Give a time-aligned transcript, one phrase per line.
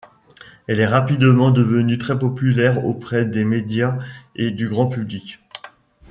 [0.65, 3.99] Elle est rapidement devenue très populaire auprès des médias
[4.35, 5.37] et du grand public.